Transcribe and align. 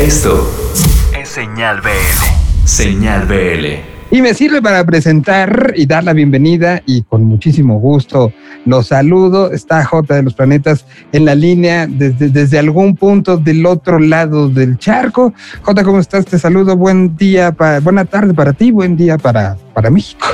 Esto 0.00 0.50
es 1.14 1.28
Señal 1.28 1.82
BL. 1.82 2.66
Señal 2.66 3.26
BL. 3.26 4.16
Y 4.16 4.22
me 4.22 4.32
sirve 4.32 4.62
para 4.62 4.82
presentar 4.82 5.74
y 5.76 5.84
dar 5.84 6.04
la 6.04 6.14
bienvenida 6.14 6.80
y 6.86 7.02
con 7.02 7.24
muchísimo 7.24 7.78
gusto 7.78 8.32
los 8.64 8.86
saludo. 8.86 9.52
Está 9.52 9.84
J 9.84 10.14
de 10.14 10.22
los 10.22 10.32
Planetas 10.32 10.86
en 11.12 11.26
la 11.26 11.34
línea 11.34 11.86
desde, 11.86 12.30
desde 12.30 12.58
algún 12.58 12.96
punto 12.96 13.36
del 13.36 13.66
otro 13.66 13.98
lado 13.98 14.48
del 14.48 14.78
charco. 14.78 15.34
J, 15.60 15.84
¿cómo 15.84 15.98
estás? 15.98 16.24
Te 16.24 16.38
saludo. 16.38 16.78
Buen 16.78 17.14
día, 17.18 17.52
para, 17.52 17.80
buena 17.80 18.06
tarde 18.06 18.32
para 18.32 18.54
ti, 18.54 18.70
buen 18.70 18.96
día 18.96 19.18
para, 19.18 19.58
para 19.74 19.90
México. 19.90 20.26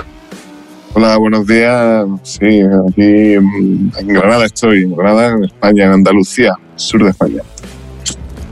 Hola, 0.95 1.17
buenos 1.17 1.45
días. 1.45 2.07
Sí, 2.23 2.63
aquí 2.89 3.33
en 3.35 3.91
Granada 4.07 4.47
estoy, 4.47 4.85
en 4.85 4.95
Granada, 4.95 5.33
en 5.33 5.45
España, 5.45 5.87
en 5.87 5.91
Andalucía, 5.91 6.55
sur 6.77 7.03
de 7.03 7.11
España. 7.11 7.43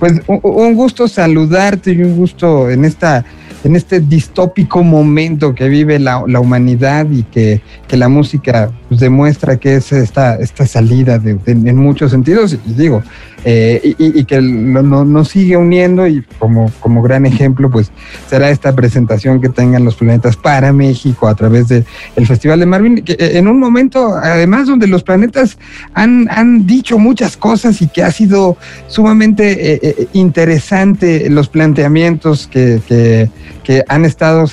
Pues 0.05 0.21
un 0.27 0.75
gusto 0.75 1.09
saludarte 1.09 1.93
y 1.93 2.03
un 2.03 2.15
gusto 2.15 2.69
en 2.69 2.85
esta 2.85 3.25
en 3.65 3.75
este 3.75 4.01
distópico 4.01 4.83
momento 4.83 5.55
que 5.55 5.67
vive 5.71 5.99
la, 5.99 6.19
humanidad 6.19 7.07
y 7.11 7.23
que, 7.23 7.63
que 7.89 7.97
la 7.97 8.11
música 8.11 8.71
pues, 8.95 9.01
demuestra 9.01 9.57
que 9.57 9.75
es 9.75 9.91
esta, 9.93 10.37
esta 10.37 10.67
salida 10.67 11.21
en 11.47 11.77
muchos 11.77 12.13
sentidos. 12.13 12.57
Y 12.65 12.75
digo, 12.75 13.03
eh, 13.47 13.95
y, 13.99 14.25
que 14.25 14.41
nos 14.41 15.29
sigue 15.29 15.57
uniendo 15.57 16.07
y 16.07 16.25
como, 16.39 16.73
como 16.81 17.03
gran 17.03 17.27
ejemplo, 17.27 17.71
pues 17.71 17.91
será 18.27 18.49
esta 18.49 18.75
presentación 18.75 19.39
que 19.41 19.51
tengan 19.51 19.85
los 19.85 19.97
planetas 19.97 20.37
para 20.37 20.73
México 20.73 21.29
a 21.29 21.35
través 21.35 21.69
del 21.69 21.85
el 22.17 22.27
Festival 22.27 22.61
de 22.61 22.67
Marvin, 22.67 23.03
que 23.03 23.13
eh, 23.13 23.37
en 23.37 23.47
un 23.49 23.59
momento 23.59 24.15
además 24.15 24.67
donde 24.67 24.87
los 24.87 25.03
planetas 25.03 25.59
han, 25.93 26.27
han 26.31 26.67
dicho 26.67 26.99
muchas 26.99 27.37
cosas 27.37 27.83
y 27.83 27.89
que 27.89 28.03
ha 28.03 28.11
sido 28.11 28.57
sumamente 28.87 29.75
eh, 29.75 30.09
interesante 30.15 31.29
los 31.29 31.49
planteamientos 31.49 32.47
que, 32.47 33.29
que 33.65 33.83
han 33.89 34.05
estado 34.05 34.45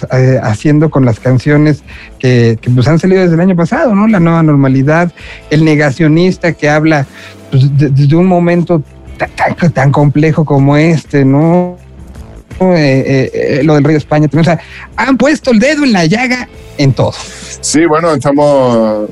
haciendo 0.41 0.89
con 0.89 1.05
las 1.05 1.19
canciones 1.19 1.83
que, 2.17 2.57
que 2.59 2.71
pues 2.71 2.87
han 2.87 2.97
salido 2.97 3.21
desde 3.21 3.35
el 3.35 3.41
año 3.41 3.55
pasado, 3.55 3.93
¿no? 3.93 4.07
La 4.07 4.19
nueva 4.19 4.41
normalidad, 4.41 5.11
el 5.49 5.63
negacionista 5.63 6.53
que 6.53 6.69
habla 6.69 7.05
pues, 7.51 7.77
desde 7.77 8.15
un 8.15 8.25
momento 8.25 8.81
tan, 9.35 9.71
tan, 9.71 9.91
complejo 9.91 10.45
como 10.45 10.77
este, 10.77 11.25
¿no? 11.25 11.77
Eh, 12.59 13.03
eh, 13.05 13.31
eh, 13.33 13.63
lo 13.63 13.73
del 13.75 13.83
rey 13.83 13.93
de 13.93 13.97
España, 13.97 14.27
o 14.31 14.43
sea, 14.43 14.59
han 14.95 15.17
puesto 15.17 15.51
el 15.51 15.59
dedo 15.59 15.83
en 15.83 15.93
la 15.93 16.05
llaga 16.05 16.47
en 16.77 16.93
todo. 16.93 17.13
Sí, 17.59 17.85
bueno, 17.85 18.13
estamos 18.13 19.09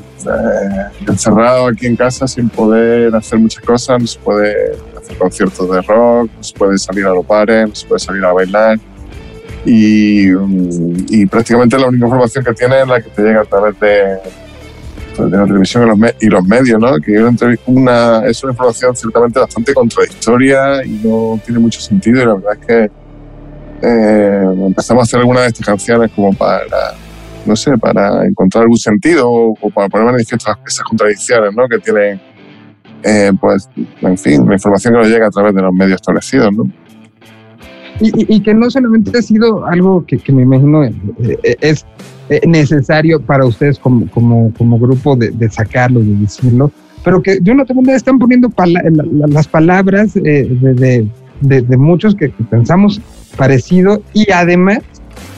encerrados 1.08 1.72
aquí 1.72 1.88
en 1.88 1.96
casa 1.96 2.28
sin 2.28 2.50
poder 2.50 3.16
hacer 3.16 3.40
muchas 3.40 3.64
cosas, 3.64 4.00
no 4.00 4.08
se 4.08 4.20
puede 4.20 4.54
hacer 4.98 5.18
conciertos 5.18 5.72
de 5.72 5.82
rock, 5.82 6.30
no 6.36 6.44
se 6.44 6.54
puede 6.54 6.78
salir 6.78 7.06
a 7.06 7.10
los 7.10 7.26
bares, 7.26 7.68
no 7.68 7.76
se 7.76 7.88
puede 7.88 8.00
salir 8.00 8.24
a 8.24 8.34
bailar. 8.34 8.80
Y, 9.72 10.32
y 11.10 11.28
prácticamente 11.28 11.78
la 11.78 11.90
única 11.90 12.06
información 12.06 12.44
que 12.44 12.54
tiene 12.54 12.82
es 12.82 12.88
la 12.88 13.00
que 13.00 13.10
te 13.12 13.22
llega 13.22 13.42
a 13.42 13.46
través 13.46 13.80
de, 13.80 14.18
de 15.28 15.38
la 15.38 15.46
televisión 15.46 15.84
y 16.20 16.28
los, 16.28 16.44
medios, 16.48 16.80
¿no? 16.80 16.98
que 16.98 17.24
una, 17.68 18.26
es 18.26 18.44
una 18.44 18.54
información 18.54 18.96
ciertamente 18.96 19.40
bastante 19.40 19.76
contradictoria 19.76 20.84
y 20.84 21.02
no 21.04 21.40
tiene 21.46 21.60
mucho 21.60 21.82
sentido 21.82 22.20
y 22.20 22.26
la 22.26 22.34
verdad 22.34 22.54
es 22.60 22.66
que 22.66 22.92
eh, 23.84 24.44
empezamos 24.68 25.02
a 25.02 25.04
hacer 25.04 25.20
algunas 25.20 25.44
de 25.44 25.48
estas 25.50 25.68
canciones 25.68 26.10
como 26.16 26.34
para, 26.34 26.62
no 27.46 27.56
sé, 27.56 27.78
para 27.78 28.26
encontrar 28.26 28.64
algún 28.64 28.80
sentido 28.80 29.30
o, 29.30 29.70
para 29.70 29.88
poner 29.88 30.08
manifiesto 30.08 30.52
esas 30.66 30.84
contradicciones 30.84 31.54
¿no? 31.56 31.68
que 31.68 31.78
tienen, 31.78 32.20
eh, 33.04 33.32
pues, 33.40 33.70
en 34.02 34.18
fin, 34.18 34.48
la 34.48 34.56
información 34.56 34.96
que 34.96 35.00
nos 35.00 35.10
llega 35.10 35.28
a 35.28 35.32
través 35.32 35.54
de 35.54 35.62
los 35.62 35.74
medios 35.74 35.98
establecidos. 35.98 36.52
¿no? 36.54 36.64
Y, 38.02 38.40
que 38.40 38.54
no 38.54 38.70
solamente 38.70 39.18
ha 39.18 39.22
sido 39.22 39.66
algo 39.66 40.06
que, 40.06 40.22
me 40.32 40.44
imagino 40.44 40.84
eh, 40.86 40.94
es 41.60 41.86
eh, 42.30 42.40
necesario 42.48 43.20
para 43.20 43.46
ustedes 43.46 43.78
como, 43.78 44.10
como, 44.12 44.54
como 44.58 44.80
grupo 44.80 45.18
de, 45.18 45.32
de, 45.32 45.50
sacarlo, 45.50 46.00
de 46.00 46.16
decirlo, 46.16 46.72
pero 47.04 47.22
que 47.22 47.40
de 47.40 47.52
una 47.52 47.64
otra 47.64 47.76
manera 47.76 47.98
están 47.98 48.18
poniendo 48.18 48.50
las 49.28 49.48
palabras 49.48 50.16
eh, 50.16 50.48
de, 50.50 51.08
de, 51.42 51.78
muchos 51.78 52.16
que, 52.16 52.30
pensamos 52.50 53.02
parecido 53.36 54.02
y 54.14 54.32
además 54.32 54.80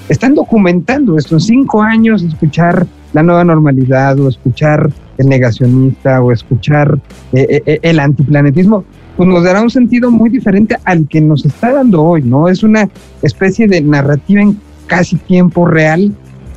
están 0.10 0.36
documentando 0.36 1.18
esto. 1.18 1.40
Cinco 1.40 1.82
años, 1.82 2.22
escuchar 2.22 2.86
la 3.14 3.24
nueva 3.24 3.44
normalidad 3.44 4.20
o 4.20 4.30
escuchar 4.30 4.92
el 5.18 5.30
negacionista 5.30 6.22
o 6.22 6.32
escuchar 6.32 7.00
el 7.32 8.00
antiplanetismo 8.00 8.86
pues 9.22 9.30
nos 9.30 9.44
dará 9.44 9.62
un 9.62 9.70
sentido 9.70 10.10
muy 10.10 10.32
diferente 10.32 10.76
al 10.84 11.08
que 11.08 11.22
nos 11.22 11.46
está 11.46 11.72
dando 11.72 12.02
hoy, 12.02 12.24
¿no? 12.24 12.50
Es 12.50 12.64
una 12.64 12.90
especie 13.22 13.68
de 13.68 13.80
narrativa 13.80 14.42
en 14.42 14.60
casi 14.88 15.16
tiempo 15.16 15.68
real 15.68 16.12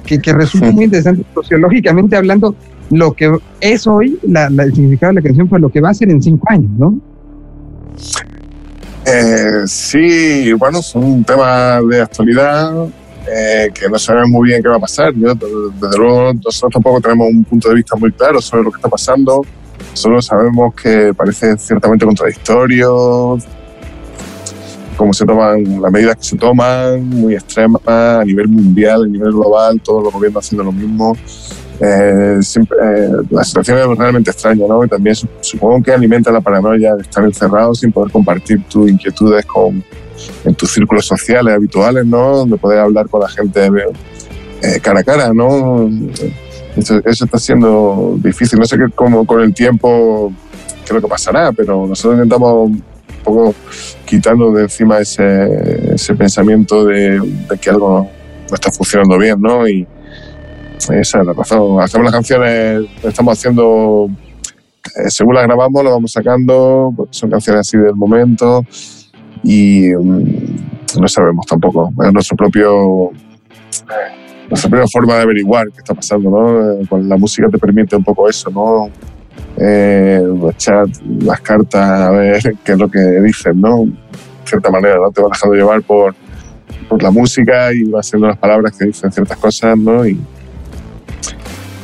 que, 0.06 0.18
que 0.18 0.32
resulta 0.32 0.70
muy 0.70 0.84
interesante 0.84 1.26
sociológicamente 1.34 2.16
hablando. 2.16 2.56
Lo 2.90 3.12
que 3.12 3.36
es 3.60 3.86
hoy, 3.86 4.18
la, 4.22 4.46
el 4.46 4.74
significado 4.74 5.12
de 5.12 5.20
la 5.20 5.26
canción, 5.26 5.46
fue 5.46 5.60
lo 5.60 5.68
que 5.68 5.82
va 5.82 5.90
a 5.90 5.94
ser 5.94 6.08
en 6.08 6.22
cinco 6.22 6.46
años, 6.48 6.70
¿no? 6.78 6.98
Eh, 9.04 9.66
sí, 9.66 10.50
bueno, 10.54 10.78
es 10.78 10.94
un 10.94 11.22
tema 11.22 11.82
de 11.82 12.00
actualidad 12.00 12.86
eh, 13.30 13.68
que 13.74 13.90
no 13.90 13.98
sabemos 13.98 14.30
muy 14.30 14.48
bien 14.48 14.62
qué 14.62 14.70
va 14.70 14.76
a 14.76 14.80
pasar. 14.80 15.12
desde 15.12 15.98
luego, 15.98 16.32
nosotros 16.32 16.72
tampoco 16.72 16.98
tenemos 17.02 17.28
un 17.28 17.44
punto 17.44 17.68
de 17.68 17.74
vista 17.74 17.94
muy 17.96 18.10
claro 18.10 18.40
sobre 18.40 18.62
lo 18.62 18.70
que 18.70 18.76
está 18.76 18.88
pasando 18.88 19.42
Solo 19.94 20.20
sabemos 20.20 20.74
que 20.74 21.14
parece 21.14 21.56
ciertamente 21.56 22.04
contradictorio, 22.04 23.38
cómo 24.96 25.12
se 25.12 25.24
toman 25.24 25.80
las 25.80 25.92
medidas 25.92 26.16
que 26.16 26.24
se 26.24 26.36
toman, 26.36 27.08
muy 27.08 27.34
extremas 27.34 27.80
a 27.86 28.22
nivel 28.24 28.48
mundial, 28.48 29.04
a 29.04 29.06
nivel 29.06 29.32
global, 29.32 29.80
todos 29.80 30.04
los 30.04 30.12
gobiernos 30.12 30.44
haciendo 30.44 30.64
lo 30.64 30.72
mismo. 30.72 31.16
Eh, 31.80 32.38
eh, 32.40 33.08
la 33.30 33.44
situación 33.44 33.78
es 33.78 33.98
realmente 33.98 34.30
extraña, 34.30 34.66
¿no? 34.66 34.84
Y 34.84 34.88
también 34.88 35.16
supongo 35.40 35.82
que 35.82 35.92
alimenta 35.92 36.30
la 36.30 36.40
paranoia 36.40 36.94
de 36.94 37.02
estar 37.02 37.24
encerrado 37.24 37.74
sin 37.74 37.90
poder 37.90 38.12
compartir 38.12 38.62
tus 38.68 38.88
inquietudes 38.88 39.44
con, 39.44 39.82
en 40.44 40.54
tus 40.54 40.72
círculos 40.72 41.06
sociales 41.06 41.54
habituales, 41.54 42.06
¿no? 42.06 42.38
Donde 42.38 42.56
poder 42.56 42.80
hablar 42.80 43.08
con 43.08 43.20
la 43.20 43.28
gente 43.28 43.68
eh, 44.62 44.80
cara 44.80 45.00
a 45.00 45.04
cara, 45.04 45.32
¿no? 45.32 45.90
Eso, 46.76 47.00
está 47.04 47.38
siendo 47.38 48.16
difícil. 48.18 48.58
No 48.58 48.64
sé 48.64 48.76
qué, 48.76 48.86
cómo 48.94 49.24
con 49.24 49.40
el 49.40 49.54
tiempo 49.54 50.32
qué 50.84 50.86
es 50.86 50.92
lo 50.92 51.00
que 51.00 51.08
pasará, 51.08 51.52
pero 51.52 51.86
nosotros 51.86 52.14
intentamos 52.14 52.70
un 52.70 52.82
poco 53.22 53.54
quitando 54.04 54.52
de 54.52 54.64
encima 54.64 54.98
ese, 54.98 56.14
pensamiento 56.16 56.84
de, 56.84 57.20
que 57.60 57.70
algo 57.70 58.08
no 58.48 58.54
está 58.54 58.70
funcionando 58.70 59.18
bien, 59.18 59.40
¿no? 59.40 59.66
Y 59.66 59.86
esa 60.90 61.20
es 61.20 61.26
la 61.26 61.32
razón. 61.32 61.80
Hacemos 61.80 62.04
las 62.04 62.12
canciones, 62.12 62.82
estamos 63.02 63.38
haciendo, 63.38 64.08
eh, 64.96 65.08
según 65.08 65.34
las 65.34 65.44
grabamos, 65.44 65.82
lo 65.82 65.90
vamos 65.92 66.12
sacando, 66.12 67.08
son 67.10 67.30
canciones 67.30 67.60
así 67.60 67.78
del 67.78 67.94
momento 67.94 68.64
y 69.42 69.88
mm, 69.94 71.00
no 71.00 71.08
sabemos 71.08 71.46
tampoco. 71.46 71.90
Es 72.04 72.12
nuestro 72.12 72.36
propio 72.36 73.10
nuestra 74.48 74.70
primera 74.70 74.88
forma 74.88 75.14
de 75.14 75.22
averiguar 75.22 75.70
qué 75.70 75.78
está 75.78 75.94
pasando, 75.94 76.30
¿no? 76.30 76.72
Eh, 76.80 76.86
con 76.88 77.08
la 77.08 77.16
música 77.16 77.48
te 77.48 77.58
permite 77.58 77.96
un 77.96 78.04
poco 78.04 78.28
eso, 78.28 78.50
¿no? 78.50 78.90
Eh, 79.56 80.22
echar 80.50 80.86
las 81.20 81.40
cartas 81.40 81.82
a 81.82 82.10
ver 82.10 82.42
qué 82.64 82.72
es 82.72 82.78
lo 82.78 82.90
que 82.90 82.98
dicen, 82.98 83.60
¿no? 83.60 83.84
De 83.84 83.92
cierta 84.44 84.70
manera, 84.70 84.96
¿no? 84.96 85.10
Te 85.10 85.22
vas 85.22 85.32
dejando 85.32 85.56
llevar 85.56 85.82
por, 85.82 86.14
por 86.88 87.02
la 87.02 87.10
música 87.10 87.72
y 87.72 87.84
vas 87.84 88.06
haciendo 88.06 88.28
las 88.28 88.38
palabras 88.38 88.76
que 88.76 88.86
dicen 88.86 89.10
ciertas 89.10 89.38
cosas, 89.38 89.78
¿no? 89.78 90.06
Y, 90.06 90.20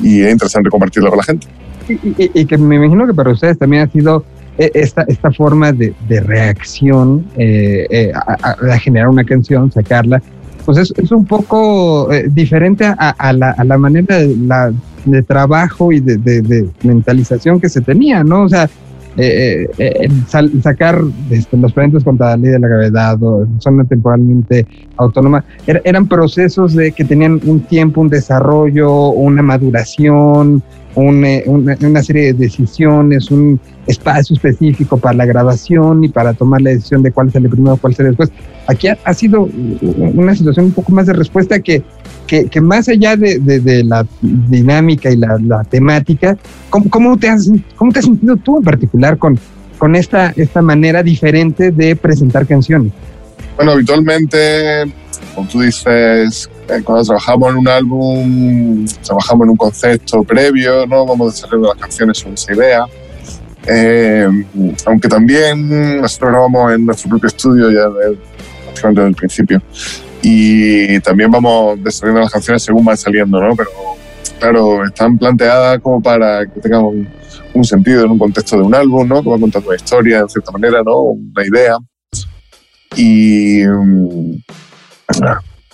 y 0.03 0.23
es 0.23 0.33
interesante 0.33 0.71
compartirlo 0.71 1.11
con 1.11 1.19
la 1.19 1.25
gente. 1.25 1.47
Y, 1.89 2.45
que 2.45 2.57
me 2.57 2.77
imagino 2.77 3.05
que 3.05 3.15
para 3.15 3.31
ustedes 3.31 3.59
también 3.59 3.83
ha 3.83 3.91
sido 3.91 4.25
eh, 4.59 4.71
esta, 4.75 5.03
esta 5.09 5.33
forma 5.33 5.73
de, 5.73 5.93
de 6.09 6.21
reacción 6.21 7.27
a, 7.37 8.79
generar 8.79 9.09
una 9.09 9.25
canción, 9.25 9.73
sacarla, 9.73 10.23
pues 10.73 10.93
es, 10.97 11.11
un 11.11 11.25
poco 11.25 12.13
eh, 12.13 12.29
diferente 12.31 12.85
a, 12.85 13.33
la, 13.33 13.79
manera 13.79 14.19
de, 14.19 15.23
trabajo 15.25 15.91
y 15.91 15.99
de, 15.99 16.69
mentalización 16.85 17.61
que 17.61 17.69
se 17.69 17.81
tenía, 17.81 18.23
¿no? 18.23 18.43
O 18.43 18.49
sea, 18.49 18.71
eh, 19.17 19.69
eh, 19.79 20.09
sacar 20.63 21.01
este, 21.31 21.57
los 21.57 21.73
planetas 21.73 22.05
contra 22.05 22.29
la 22.29 22.37
ley 22.37 22.51
de 22.53 22.61
la 22.61 22.69
gravedad 22.69 23.21
o 23.21 23.49
zona 23.59 23.85
temporalmente 23.85 24.65
autónoma, 24.97 25.45
eran 25.67 26.07
procesos 26.07 26.75
de 26.77 26.93
que 26.93 27.05
tenían 27.05 27.41
un 27.45 27.61
tiempo, 27.61 28.01
un 28.01 28.09
desarrollo, 28.09 29.09
una 29.09 29.43
maduración, 29.43 30.63
una, 30.95 32.03
serie 32.03 32.33
de 32.33 32.33
decisiones, 32.35 33.31
un 33.31 33.61
espacio 33.87 34.35
específico 34.35 34.97
para 34.97 35.15
la 35.15 35.27
grabación 35.27 36.05
y 36.05 36.09
para 36.09 36.35
tomar 36.35 36.61
la 36.61 36.71
decisión 36.71 37.03
de 37.03 37.13
cuál 37.13 37.31
sale 37.33 37.49
primero, 37.49 37.77
cuál 37.77 37.95
sale 37.95 38.11
después. 38.11 38.31
Aquí 38.67 38.89
ha, 38.89 39.15
sido 39.15 39.49
una 39.81 40.35
situación 40.35 40.67
un 40.67 40.73
poco 40.73 40.93
más 40.93 41.07
de 41.07 41.13
respuesta 41.13 41.61
que, 41.61 41.83
que, 42.27 42.61
más 42.61 42.89
allá 42.89 43.17
de, 43.17 43.85
la 43.85 44.07
dinámica 44.21 45.11
y 45.11 45.17
la, 45.17 45.65
temática, 45.69 46.37
¿cómo, 46.69 46.89
cómo, 46.91 47.17
te 47.19 47.29
has, 47.29 47.51
¿cómo 47.77 47.93
te 47.93 47.99
has 47.99 48.05
sentido 48.05 48.37
tú 48.37 48.59
en 48.59 48.65
particular 48.65 49.19
con, 49.19 49.39
con 49.79 49.97
esta, 49.97 50.33
esta 50.37 50.63
manera 50.63 51.03
diferente 51.03 51.73
de 51.73 51.97
presentar 51.97 52.47
canciones? 52.47 52.93
Bueno, 53.57 53.73
habitualmente, 53.73 54.93
como 55.35 55.49
tú 55.49 55.61
dices, 55.61 55.87
eh, 55.87 56.60
cuando 56.85 57.05
trabajamos 57.05 57.51
en 57.51 57.57
un 57.57 57.69
álbum, 57.69 58.87
trabajamos 59.05 59.45
en 59.45 59.51
un 59.51 59.57
concepto 59.57 60.23
previo, 60.23 60.87
¿no? 60.87 61.07
Vamos 61.07 61.35
desarrollando 61.35 61.75
las 61.75 61.83
canciones 61.83 62.19
sobre 62.19 62.35
esa 62.35 62.55
idea. 62.55 62.85
Eh, 63.67 64.29
aunque 64.87 65.09
también 65.09 66.01
nosotros 66.01 66.31
grabamos 66.31 66.73
en 66.73 66.87
nuestro 66.87 67.11
propio 67.11 67.27
estudio 67.29 67.71
ya 67.71 67.89
prácticamente 68.65 69.01
desde 69.01 69.09
el 69.09 69.17
principio. 69.17 69.63
Y 70.23 71.01
también 71.01 71.31
vamos 71.31 71.83
desarrollando 71.83 72.23
las 72.23 72.33
canciones 72.33 72.63
según 72.63 72.85
van 72.85 72.97
saliendo, 72.97 73.41
¿no? 73.41 73.55
Pero 73.57 73.71
claro, 74.39 74.85
están 74.87 75.19
planteadas 75.19 75.79
como 75.81 76.01
para 76.01 76.47
que 76.47 76.61
tengan 76.61 76.85
un, 76.85 77.09
un 77.55 77.65
sentido 77.65 78.05
en 78.05 78.11
un 78.13 78.19
contexto 78.19 78.57
de 78.57 78.63
un 78.63 78.75
álbum, 78.75 79.07
¿no? 79.09 79.23
Que 79.23 79.31
va 79.31 79.39
contando 79.39 79.69
una 79.69 79.77
historia, 79.77 80.23
de 80.23 80.29
cierta 80.29 80.53
manera, 80.53 80.83
¿no? 80.85 81.01
Una 81.01 81.47
idea. 81.47 81.77
Y, 82.97 83.63
mm, 83.65 84.43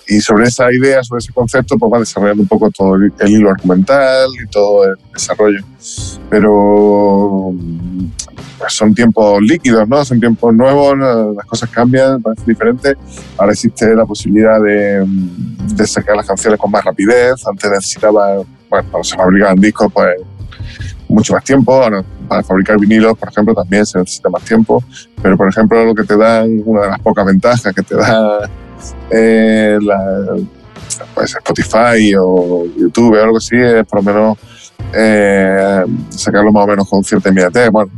y 0.07 0.21
sobre 0.21 0.45
esa 0.45 0.71
idea, 0.71 1.03
sobre 1.03 1.19
ese 1.19 1.33
concepto, 1.33 1.77
pues 1.77 1.91
va 1.91 1.99
desarrollando 1.99 2.43
un 2.43 2.47
poco 2.47 2.71
todo 2.71 2.95
el, 2.95 3.11
hilo 3.25 3.49
argumental 3.49 4.29
y 4.41 4.47
todo 4.47 4.85
el 4.85 4.95
desarrollo. 5.13 5.59
Pero 6.29 7.53
pues 8.57 8.73
son 8.73 8.95
tiempos 8.95 9.41
líquidos, 9.41 9.87
¿no? 9.87 10.03
Son 10.05 10.19
tiempos 10.19 10.53
nuevos, 10.53 10.97
las 11.35 11.45
cosas 11.45 11.69
cambian, 11.69 12.21
parece 12.21 12.43
diferente. 12.45 12.95
Ahora 13.37 13.51
existe 13.51 13.93
la 13.95 14.05
posibilidad 14.05 14.61
de, 14.61 15.05
de, 15.75 15.87
sacar 15.87 16.15
las 16.15 16.25
canciones 16.25 16.59
con 16.59 16.71
más 16.71 16.83
rapidez. 16.85 17.45
Antes 17.45 17.69
necesitaba, 17.69 18.37
bueno, 18.69 18.87
cuando 18.89 19.03
se 19.03 19.15
fabricaban 19.15 19.57
discos, 19.57 19.91
pues 19.93 20.15
mucho 21.09 21.33
más 21.33 21.43
tiempo. 21.43 21.73
Ahora, 21.73 22.03
para 22.27 22.43
fabricar 22.43 22.79
vinilos, 22.79 23.17
por 23.17 23.29
ejemplo, 23.29 23.53
también 23.53 23.85
se 23.85 23.99
necesita 23.99 24.29
más 24.29 24.43
tiempo. 24.43 24.81
Pero, 25.21 25.35
por 25.35 25.49
ejemplo, 25.49 25.83
lo 25.83 25.93
que 25.93 26.03
te 26.03 26.15
dan, 26.17 26.61
una 26.65 26.81
de 26.83 26.89
las 26.91 26.99
pocas 26.99 27.25
ventajas 27.25 27.73
que 27.73 27.83
te 27.83 27.95
da 27.95 28.49
eh, 29.09 29.77
la, 29.81 30.35
pues 31.13 31.35
Spotify 31.35 32.13
o 32.19 32.65
YouTube 32.77 33.17
o 33.17 33.23
algo 33.23 33.37
así, 33.37 33.55
es 33.55 33.85
por 33.85 34.03
lo 34.03 34.13
menos 34.13 34.37
eh, 34.93 35.83
sacarlo 36.09 36.51
más 36.51 36.63
o 36.63 36.67
menos 36.67 36.89
con 36.89 37.03
cierta 37.03 37.29
inmediatez, 37.29 37.69
bueno, 37.69 37.91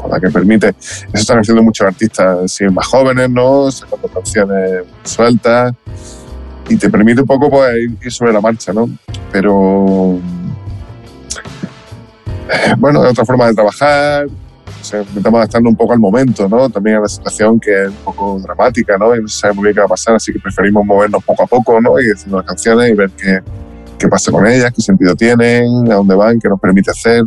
con 0.00 0.10
la 0.10 0.20
que 0.20 0.28
permite. 0.28 0.68
Eso 0.78 1.08
están 1.12 1.38
haciendo 1.38 1.62
muchos 1.62 1.86
artistas 1.86 2.50
sí, 2.52 2.64
más 2.64 2.86
jóvenes, 2.86 3.30
¿no? 3.30 3.70
Sacando 3.70 4.08
canciones 4.08 4.84
sueltas 5.04 5.74
y 6.68 6.76
te 6.76 6.90
permite 6.90 7.20
un 7.20 7.26
poco 7.26 7.48
pues, 7.50 7.76
ir 7.76 8.12
sobre 8.12 8.32
la 8.32 8.40
marcha, 8.40 8.72
¿no? 8.72 8.88
Pero 9.32 10.18
eh, 12.48 12.74
bueno, 12.78 13.02
de 13.02 13.08
otra 13.08 13.24
forma 13.24 13.46
de 13.46 13.54
trabajar, 13.54 14.26
intentamos 14.94 15.38
adaptarnos 15.38 15.70
un 15.70 15.76
poco 15.76 15.92
al 15.92 15.98
momento, 15.98 16.48
¿no? 16.48 16.68
También 16.68 16.96
a 16.96 17.00
la 17.00 17.08
situación 17.08 17.58
que 17.60 17.84
es 17.84 17.88
un 17.88 17.96
poco 18.04 18.38
dramática, 18.40 18.96
¿no? 18.98 19.14
Y 19.14 19.22
no 19.22 19.28
se 19.28 19.40
sabe 19.40 19.54
muy 19.54 19.64
bien 19.64 19.74
qué 19.74 19.80
va 19.80 19.86
a 19.86 19.88
pasar, 19.88 20.14
así 20.16 20.32
que 20.32 20.38
preferimos 20.38 20.84
movernos 20.84 21.22
poco 21.24 21.42
a 21.42 21.46
poco, 21.46 21.80
¿no? 21.80 22.00
Y 22.00 22.10
haciendo 22.10 22.38
las 22.38 22.46
canciones 22.46 22.90
y 22.90 22.94
ver 22.94 23.10
qué, 23.10 23.40
qué 23.98 24.08
pasa 24.08 24.30
con 24.30 24.46
ellas, 24.46 24.72
qué 24.74 24.82
sentido 24.82 25.14
tienen, 25.14 25.90
a 25.90 25.94
dónde 25.94 26.14
van, 26.14 26.38
qué 26.38 26.48
nos 26.48 26.60
permite 26.60 26.90
hacer, 26.90 27.24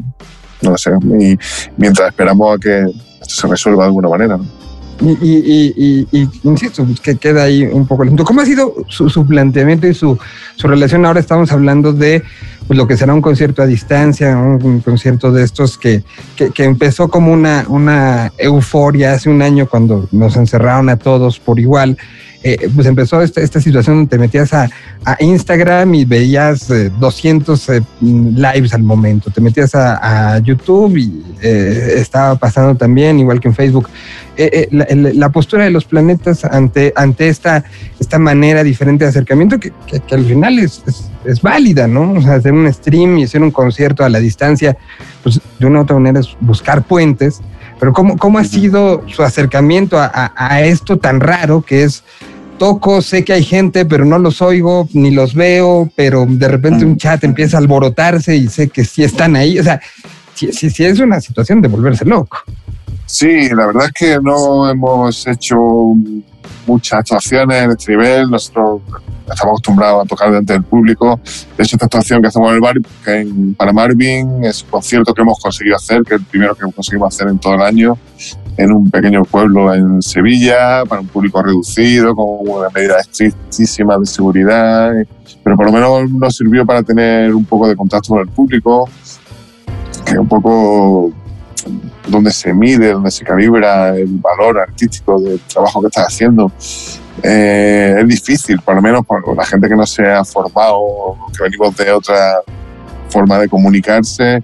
no 0.61 0.77
sé. 0.77 0.91
Y 1.19 1.37
mientras 1.77 2.09
esperamos 2.09 2.55
a 2.55 2.59
que 2.59 2.81
esto 2.81 3.35
se 3.41 3.47
resuelva 3.47 3.83
de 3.83 3.87
alguna 3.87 4.09
manera, 4.09 4.37
¿no? 4.37 4.45
Y, 5.01 5.11
y, 5.11 6.07
y, 6.11 6.29
insisto, 6.43 6.83
pues, 6.83 6.99
que 6.99 7.15
queda 7.15 7.43
ahí 7.43 7.63
un 7.63 7.87
poco 7.87 8.03
el 8.03 8.15
¿Cómo 8.17 8.41
ha 8.41 8.45
sido 8.45 8.73
su, 8.89 9.09
su 9.09 9.25
planteamiento 9.25 9.87
y 9.87 9.93
su, 9.93 10.19
su, 10.55 10.67
relación? 10.67 11.05
Ahora 11.05 11.21
estamos 11.21 11.51
hablando 11.53 11.93
de 11.93 12.21
pues, 12.69 12.77
lo 12.77 12.87
que 12.87 12.97
será 12.97 13.15
un 13.15 13.21
concierto 13.23 13.63
a 13.63 13.65
distancia, 13.65 14.37
un, 14.37 14.81
concierto 14.81 15.31
de 15.31 15.43
estos 15.43 15.75
que, 15.75 16.03
que, 16.35 16.51
que, 16.51 16.65
empezó 16.65 17.07
como 17.07 17.33
una, 17.33 17.65
una 17.67 18.31
euforia 18.37 19.13
hace 19.13 19.27
un 19.27 19.41
año 19.41 19.67
cuando 19.67 20.07
nos 20.11 20.35
encerraron 20.35 20.87
a 20.89 20.97
todos 20.97 21.39
por 21.39 21.59
igual 21.59 21.97
eh, 22.41 22.69
pues 22.73 22.87
empezó 22.87 23.21
esta, 23.21 23.41
esta, 23.41 23.59
situación 23.59 23.97
donde 23.97 24.09
te 24.09 24.17
metías 24.17 24.53
a, 24.53 24.69
a 25.03 25.17
Instagram 25.19 25.93
y 25.93 26.05
veías 26.05 26.69
eh, 26.69 26.89
200 26.97 27.69
eh, 27.69 27.81
lives 28.01 28.73
al 28.73 28.83
momento, 28.83 29.29
te 29.29 29.41
metías 29.41 29.75
a, 29.75 30.35
a 30.35 30.39
YouTube 30.39 30.97
y 30.97 31.21
eh, 31.41 31.95
estaba 31.97 32.35
pasando 32.35 32.75
también, 32.75 33.19
igual 33.19 33.39
que 33.39 33.49
en 33.49 33.55
Facebook. 33.55 33.89
Eh, 34.37 34.69
la, 34.71 34.87
la, 34.89 35.29
postura 35.33 35.65
de 35.65 35.69
los 35.69 35.83
planetas 35.83 36.45
ante, 36.45 36.93
ante 36.95 37.27
esta, 37.27 37.65
esta 37.99 38.19
manera 38.19 38.63
diferente 38.63 39.03
de 39.03 39.09
acercamiento 39.09 39.59
que, 39.59 39.73
que, 39.85 39.99
que 39.99 40.15
al 40.15 40.23
final 40.23 40.59
es, 40.59 40.81
es, 40.87 41.11
es, 41.25 41.41
válida, 41.41 41.89
¿no? 41.89 42.13
O 42.13 42.21
sea, 42.21 42.35
hacer 42.35 42.53
un 42.53 42.71
stream 42.71 43.17
y 43.17 43.25
hacer 43.25 43.43
un 43.43 43.51
concierto 43.51 44.05
a 44.05 44.07
la 44.07 44.19
distancia, 44.19 44.77
pues 45.23 45.41
de 45.59 45.65
una 45.65 45.79
u 45.79 45.81
otra 45.83 45.97
manera 45.97 46.21
es 46.21 46.37
buscar 46.39 46.83
puentes 46.83 47.41
pero 47.79 47.93
¿cómo, 47.93 48.17
cómo 48.17 48.37
ha 48.39 48.43
sido 48.43 49.03
su 49.07 49.23
acercamiento 49.23 49.97
a, 49.97 50.11
a, 50.13 50.31
a, 50.35 50.61
esto 50.61 50.97
tan 50.97 51.21
raro 51.21 51.61
que 51.61 51.83
es 51.83 52.03
toco, 52.59 53.01
sé 53.01 53.25
que 53.25 53.33
hay 53.33 53.43
gente, 53.43 53.85
pero 53.85 54.05
no 54.05 54.19
los 54.19 54.43
oigo 54.43 54.87
ni 54.93 55.09
los 55.09 55.33
veo, 55.33 55.91
pero 55.95 56.27
de 56.27 56.47
repente 56.47 56.85
un 56.85 56.97
chat 56.97 57.23
empieza 57.23 57.57
a 57.57 57.61
alborotarse 57.61 58.35
y 58.35 58.47
sé 58.47 58.69
que 58.69 58.85
sí 58.85 59.03
están 59.03 59.35
ahí. 59.35 59.57
O 59.57 59.63
sea, 59.63 59.81
sí, 60.35 60.51
sí, 60.53 60.69
sí 60.69 60.85
es 60.85 60.99
una 60.99 61.19
situación 61.19 61.61
de 61.61 61.69
volverse 61.69 62.05
loco. 62.05 62.37
Sí, 63.07 63.49
la 63.49 63.65
verdad 63.65 63.85
es 63.85 63.93
que 63.93 64.19
no 64.21 64.69
hemos 64.69 65.25
hecho 65.25 65.57
muchas 66.67 66.99
actuaciones 66.99 67.63
en 67.63 67.71
este 67.71 67.91
nivel. 67.93 68.29
Nosotros 68.29 68.81
estamos 69.33 69.53
acostumbrados 69.53 70.03
a 70.03 70.07
tocar 70.07 70.29
delante 70.29 70.53
del 70.53 70.63
público. 70.63 71.19
De 71.57 71.63
hecho, 71.63 71.75
esta 71.75 71.85
actuación 71.85 72.21
que 72.21 72.27
hacemos 72.27 72.49
en 72.49 72.55
el 72.55 72.61
bar, 72.61 72.75
que 73.03 73.19
en 73.19 73.53
para 73.55 73.73
Marvin, 73.73 74.43
es 74.43 74.63
un 74.63 74.69
concierto 74.69 75.13
que 75.13 75.21
hemos 75.21 75.39
conseguido 75.39 75.75
hacer, 75.75 76.03
que 76.03 76.15
es 76.15 76.21
el 76.21 76.25
primero 76.25 76.55
que 76.55 76.71
conseguimos 76.71 77.13
hacer 77.13 77.27
en 77.27 77.39
todo 77.39 77.55
el 77.55 77.61
año, 77.61 77.97
en 78.57 78.71
un 78.71 78.89
pequeño 78.89 79.23
pueblo 79.23 79.73
en 79.73 80.01
Sevilla, 80.01 80.83
para 80.85 81.01
un 81.01 81.07
público 81.07 81.41
reducido, 81.41 82.15
con 82.15 82.25
una 82.41 82.69
medida 82.69 82.99
estrictísima 82.99 83.97
de 83.97 84.05
seguridad, 84.05 84.91
pero 85.43 85.55
por 85.55 85.65
lo 85.65 85.71
menos 85.71 86.11
nos 86.11 86.35
sirvió 86.35 86.65
para 86.65 86.83
tener 86.83 87.33
un 87.33 87.45
poco 87.45 87.67
de 87.67 87.75
contacto 87.75 88.09
con 88.09 88.19
el 88.19 88.27
público, 88.27 88.89
que 90.05 90.17
un 90.17 90.27
poco 90.27 91.11
donde 92.07 92.31
se 92.31 92.53
mide, 92.53 92.91
donde 92.91 93.11
se 93.11 93.23
calibra 93.23 93.95
el 93.95 94.07
valor 94.17 94.59
artístico 94.59 95.19
del 95.19 95.39
trabajo 95.41 95.81
que 95.81 95.87
estás 95.87 96.07
haciendo. 96.07 96.51
Eh, 97.23 97.95
es 97.99 98.07
difícil, 98.07 98.59
por 98.61 98.75
lo 98.75 98.81
menos 98.81 99.05
por 99.05 99.35
la 99.35 99.45
gente 99.45 99.67
que 99.67 99.75
no 99.75 99.85
se 99.85 100.05
ha 100.05 100.23
formado, 100.23 100.79
que 101.35 101.43
venimos 101.43 101.75
de 101.75 101.91
otra 101.91 102.41
forma 103.09 103.39
de 103.39 103.49
comunicarse, 103.49 104.43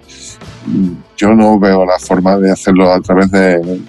yo 1.16 1.34
no 1.34 1.58
veo 1.58 1.84
la 1.84 1.98
forma 1.98 2.36
de 2.36 2.50
hacerlo 2.50 2.92
a 2.92 3.00
través 3.00 3.30
de, 3.30 3.80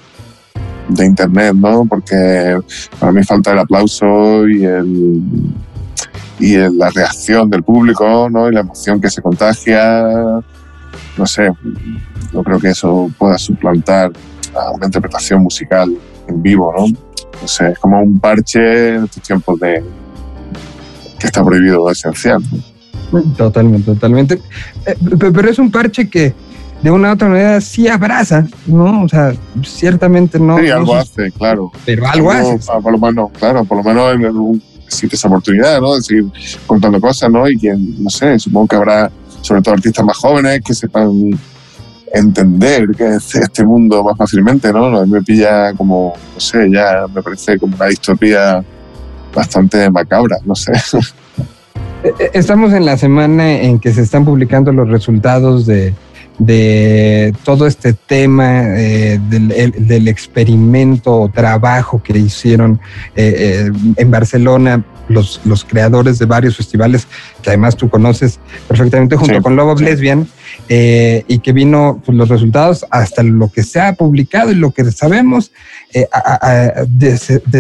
de 0.90 1.06
internet, 1.06 1.54
¿no? 1.56 1.86
Porque 1.86 2.58
para 3.00 3.12
mí 3.12 3.24
falta 3.24 3.52
el 3.52 3.60
aplauso 3.60 4.48
y 4.48 4.64
el 4.64 5.22
y 6.40 6.56
el, 6.56 6.78
la 6.78 6.90
reacción 6.90 7.50
del 7.50 7.64
público, 7.64 8.30
¿no? 8.30 8.50
Y 8.50 8.54
la 8.54 8.62
emoción 8.62 9.02
que 9.02 9.10
se 9.10 9.22
contagia, 9.22 10.04
no 11.18 11.26
sé, 11.26 11.52
no 12.32 12.44
creo 12.44 12.60
que 12.60 12.70
eso 12.70 13.10
pueda 13.18 13.38
suplantar 13.38 14.12
a 14.56 14.72
una 14.72 14.86
interpretación 14.86 15.42
musical 15.42 15.96
en 16.28 16.42
vivo, 16.42 16.74
¿no? 16.78 17.07
No 17.42 17.48
sé, 17.48 17.70
es 17.70 17.80
como 17.80 18.02
un 18.02 18.20
parche 18.20 18.96
en 18.96 19.06
estos 19.06 19.24
tiempos 19.24 19.60
de 19.60 19.84
que 21.20 21.28
está 21.28 21.44
prohibido 21.44 21.78
lo 21.78 21.92
esencial. 21.92 22.42
Totalmente, 23.38 23.94
totalmente. 23.94 24.42
Eh, 24.86 24.96
pero 25.20 25.50
es 25.50 25.60
un 25.60 25.72
parche 25.72 26.10
que 26.10 26.34
de 26.82 26.92
una 26.92 27.10
u 27.10 27.14
otra 27.14 27.30
manera 27.30 27.62
sí 27.62 27.88
abraza, 27.88 28.46
¿no? 28.66 29.04
O 29.04 29.10
sea, 29.10 29.34
ciertamente 29.64 30.40
no. 30.40 30.60
Sí, 30.60 30.70
algo 30.70 30.94
no, 30.94 31.00
hace, 31.00 31.32
claro. 31.32 31.72
Pero 31.86 32.08
algo, 32.08 32.32
algo 32.32 32.52
hace. 32.54 32.72
Por 32.82 32.92
lo 32.92 33.00
menos, 33.00 33.32
claro, 33.32 33.66
por 33.66 33.78
lo 33.78 33.84
menos 33.84 34.58
existe 34.86 35.16
esa 35.16 35.28
oportunidad, 35.28 35.82
¿no? 35.82 35.96
De 35.96 36.02
seguir 36.02 36.26
contando 36.66 37.00
cosas, 37.02 37.32
¿no? 37.32 37.50
Y 37.50 37.58
quien, 37.58 38.04
no 38.04 38.10
sé, 38.10 38.38
supongo 38.40 38.68
que 38.68 38.76
habrá, 38.76 39.12
sobre 39.42 39.62
todo 39.62 39.74
artistas 39.76 40.06
más 40.06 40.18
jóvenes, 40.18 40.62
que 40.64 40.74
sepan 40.74 41.32
entender 42.18 42.88
que 42.98 43.16
es 43.16 43.36
este 43.36 43.64
mundo 43.66 44.04
más 44.04 44.18
fácilmente, 44.18 44.72
¿no? 44.72 44.86
A 44.86 45.06
mí 45.06 45.12
me 45.12 45.22
pilla 45.22 45.74
como, 45.74 46.14
no 46.34 46.40
sé, 46.40 46.70
ya 46.72 47.06
me 47.14 47.22
parece 47.22 47.58
como 47.58 47.76
una 47.76 47.86
distopía 47.86 48.64
bastante 49.34 49.90
macabra, 49.90 50.38
no 50.46 50.56
sé. 50.56 50.72
Estamos 52.34 52.74
en 52.74 52.86
la 52.86 52.98
semana 52.98 53.52
en 53.52 53.80
que 53.80 53.92
se 53.92 54.02
están 54.02 54.24
publicando 54.24 54.72
los 54.72 54.88
resultados 54.88 55.66
de, 55.66 55.94
de 56.40 57.34
todo 57.44 57.66
este 57.68 57.94
tema 57.94 58.78
eh, 58.78 59.20
del, 59.30 59.52
el, 59.52 59.88
del, 59.88 60.08
experimento 60.08 61.22
o 61.22 61.30
trabajo 61.30 62.02
que 62.02 62.18
hicieron 62.18 62.80
eh, 63.16 63.68
eh, 63.68 63.72
en 63.96 64.12
Barcelona 64.12 64.84
los, 65.10 65.42
los 65.46 65.64
creadores 65.64 66.20
de 66.20 66.26
varios 66.26 66.58
festivales 66.58 67.08
que 67.42 67.50
además 67.50 67.76
tú 67.76 67.90
conoces 67.90 68.40
perfectamente 68.68 69.16
junto 69.16 69.42
con 69.42 69.56
Love 69.56 69.74
of 69.74 69.82
Lesbian 69.82 70.28
eh, 70.70 71.24
y 71.28 71.40
que 71.40 71.54
vino 71.54 72.02
pues, 72.06 72.18
los 72.18 72.30
resultados 72.30 72.86
hasta 72.92 73.24
lo 73.24 73.50
que 73.50 73.64
se 73.64 73.80
ha 73.80 73.94
publicado 73.94 74.52
y 74.52 74.56
lo 74.56 74.72
que 74.72 74.92
sabemos. 74.92 75.52
Eh, 75.94 76.08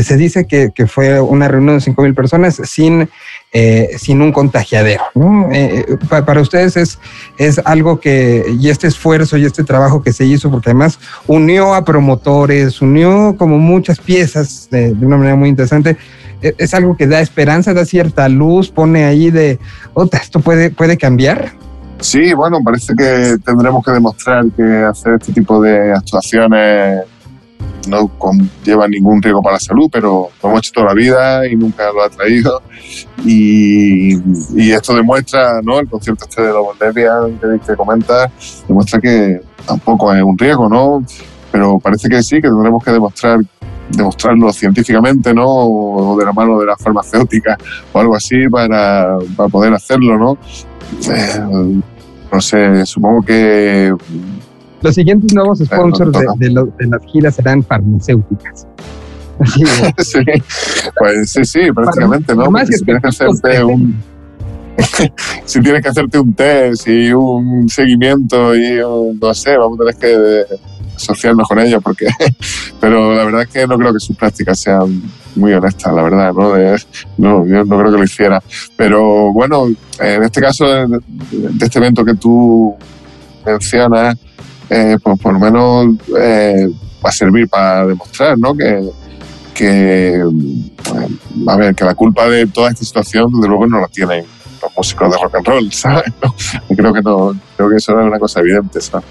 se 0.03 0.17
dice 0.17 0.45
que, 0.45 0.71
que, 0.75 0.87
fue 0.87 1.19
una 1.19 1.47
reunión 1.47 1.75
de 1.75 1.81
5 1.81 2.01
mil 2.01 2.13
personas 2.13 2.61
sin, 2.65 3.09
eh, 3.53 3.91
sin 3.97 4.21
un 4.21 4.31
contagiadero. 4.31 5.03
¿no? 5.15 5.49
para 6.09 6.41
ustedes 6.41 6.75
es, 6.75 6.99
es 7.37 7.61
algo 7.63 7.99
que, 7.99 8.45
y 8.59 8.69
este 8.69 8.87
esfuerzo 8.87 9.37
y 9.37 9.45
este 9.45 9.63
trabajo 9.63 10.01
que 10.03 10.11
se 10.11 10.25
hizo, 10.25 10.51
porque 10.51 10.69
además 10.69 10.99
unió 11.25 11.73
a 11.73 11.85
promotores, 11.85 12.81
unió 12.81 13.35
como 13.37 13.57
muchas 13.57 13.99
piezas 13.99 14.67
de, 14.69 14.93
de 14.93 15.05
una 15.05 15.17
manera 15.17 15.35
muy 15.35 15.49
interesante 15.49 15.97
es 16.41 16.73
algo 16.73 16.95
que 16.95 17.07
da 17.07 17.19
esperanza, 17.19 17.73
da 17.73 17.85
cierta 17.85 18.29
luz, 18.29 18.69
pone 18.69 19.05
ahí 19.05 19.31
de, 19.31 19.59
otra, 19.93 20.19
esto 20.19 20.39
puede, 20.39 20.69
puede 20.69 20.97
cambiar. 20.97 21.51
Sí, 21.99 22.33
bueno, 22.33 22.59
parece 22.63 22.93
que 22.95 23.37
tendremos 23.43 23.83
que 23.83 23.91
demostrar 23.91 24.45
que 24.55 24.63
hacer 24.63 25.15
este 25.19 25.33
tipo 25.33 25.59
de 25.61 25.93
actuaciones 25.93 27.05
no 27.87 28.07
conlleva 28.07 28.87
ningún 28.87 29.21
riesgo 29.21 29.41
para 29.41 29.55
la 29.55 29.59
salud, 29.59 29.89
pero 29.91 30.29
lo 30.43 30.49
hemos 30.49 30.59
hecho 30.59 30.71
toda 30.73 30.87
la 30.87 30.93
vida 30.93 31.47
y 31.47 31.55
nunca 31.55 31.91
lo 31.91 32.03
ha 32.03 32.09
traído. 32.09 32.61
Y, 33.25 34.13
esto 34.71 34.95
demuestra, 34.95 35.61
¿no? 35.63 35.79
El 35.79 35.89
concierto 35.89 36.25
este 36.29 36.43
de 36.43 36.53
la 36.53 36.59
Bolivia 36.59 37.13
que, 37.41 37.65
que 37.65 37.75
comenta, 37.75 38.29
demuestra 38.67 38.99
que 38.99 39.41
tampoco 39.65 40.13
es 40.13 40.21
un 40.21 40.37
riesgo, 40.37 40.69
¿no? 40.69 41.03
Pero 41.51 41.79
parece 41.79 42.09
que 42.09 42.21
sí, 42.21 42.35
que 42.35 42.49
tendremos 42.49 42.83
que 42.83 42.91
demostrar 42.91 43.39
demostrarlo 43.89 44.51
científicamente, 44.51 45.33
¿no? 45.33 45.45
O 45.47 46.17
de 46.17 46.25
la 46.25 46.33
mano 46.33 46.59
de 46.59 46.65
la 46.65 46.77
farmacéutica 46.77 47.57
o 47.93 47.99
algo 47.99 48.15
así 48.15 48.47
para, 48.49 49.17
para 49.35 49.49
poder 49.49 49.73
hacerlo, 49.73 50.17
¿no? 50.17 50.37
Eh, 51.09 51.81
no 52.31 52.41
sé, 52.41 52.85
supongo 52.85 53.21
que... 53.21 53.93
Los 54.81 54.95
siguientes 54.95 55.33
nuevos 55.33 55.59
sponsors 55.59 56.11
de, 56.37 56.51
las 56.51 57.03
giras 57.07 57.35
serán 57.35 57.63
farmacéuticas. 57.63 58.67
sí, 59.97 60.19
pues 60.97 61.31
sí, 61.31 61.45
sí, 61.45 61.59
prácticamente, 61.73 62.35
¿no? 62.35 62.45
si 62.65 62.83
tienes 62.83 63.01
que 63.01 63.07
hacerte 63.07 63.63
un... 63.63 64.01
si 65.45 65.59
tienes 65.61 65.81
que 65.81 65.89
hacerte 65.89 66.19
un 66.19 66.33
test 66.33 66.87
y 66.87 67.11
un 67.11 67.67
seguimiento 67.67 68.55
y 68.55 68.79
un, 68.79 69.17
no 69.19 69.33
sé, 69.33 69.57
vamos 69.57 69.79
a 69.79 69.85
tener 69.85 69.95
que 69.95 70.55
asociarnos 70.97 71.47
con 71.47 71.59
ellos, 71.59 71.81
porque, 71.81 72.07
pero 72.79 73.15
la 73.15 73.23
verdad 73.23 73.43
es 73.43 73.47
que 73.47 73.65
no 73.65 73.77
creo 73.77 73.93
que 73.93 73.99
sus 73.99 74.15
prácticas 74.15 74.59
sean 74.59 75.01
muy 75.35 75.53
honestas, 75.53 75.93
la 75.93 76.03
verdad, 76.03 76.33
¿no? 76.33 76.55
no, 77.17 77.47
yo 77.47 77.63
no 77.63 77.77
creo 77.77 77.91
que 77.91 77.97
lo 77.97 78.03
hiciera. 78.03 78.41
Pero 78.75 79.31
bueno, 79.31 79.67
en 79.99 80.23
este 80.23 80.41
caso, 80.41 80.65
de, 80.65 80.99
este 81.61 81.79
evento 81.79 82.03
que 82.03 82.15
tú 82.15 82.75
mencionas, 83.45 84.17
eh, 84.69 84.97
pues 85.01 85.19
por 85.19 85.33
lo 85.33 85.39
menos 85.39 85.95
eh, 86.19 86.67
va 87.03 87.09
a 87.09 87.13
servir 87.13 87.47
para 87.47 87.85
demostrar, 87.85 88.37
¿no? 88.37 88.55
Que, 88.55 88.89
que, 89.53 90.23
a 91.47 91.55
ver, 91.55 91.73
que 91.73 91.85
la 91.85 91.95
culpa 91.95 92.27
de 92.27 92.47
toda 92.47 92.69
esta 92.69 92.83
situación, 92.83 93.31
desde 93.33 93.47
luego, 93.47 93.67
no 93.67 93.79
la 93.79 93.87
tienen 93.87 94.25
los 94.61 94.71
músicos 94.75 95.11
de 95.11 95.17
rock 95.21 95.35
and 95.35 95.47
roll, 95.47 95.71
¿sabes? 95.71 96.11
creo 96.75 96.93
que 96.93 97.01
no, 97.01 97.33
creo 97.55 97.69
que 97.69 97.75
eso 97.75 97.99
es 97.99 98.05
una 98.05 98.19
cosa 98.19 98.39
evidente, 98.39 98.81
¿sabes? 98.81 99.05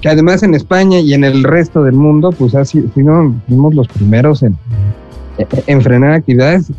Que 0.00 0.08
además 0.08 0.42
en 0.42 0.54
España 0.54 1.00
y 1.00 1.14
en 1.14 1.24
el 1.24 1.44
resto 1.44 1.82
del 1.82 1.94
mundo, 1.94 2.30
pues 2.32 2.54
así 2.54 2.82
fuimos 2.94 3.74
los 3.74 3.88
primeros 3.88 4.42
en, 4.42 4.56
en 5.66 5.82
frenar 5.82 6.12
actividades 6.12 6.70